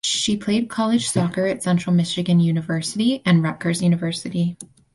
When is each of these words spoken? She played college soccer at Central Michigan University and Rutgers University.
She 0.03 0.35
played 0.35 0.67
college 0.67 1.07
soccer 1.09 1.45
at 1.45 1.61
Central 1.61 1.95
Michigan 1.95 2.39
University 2.39 3.21
and 3.23 3.43
Rutgers 3.43 3.83
University. 3.83 4.57